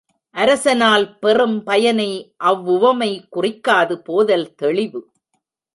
அரசனால் 0.35 1.05
பெறும் 1.19 1.63
பயனை 1.63 2.09
அவ்வுவமை 2.43 3.11
குறிக்காது 3.29 4.01
போதல் 4.01 4.55
தெளிவு. 4.55 5.01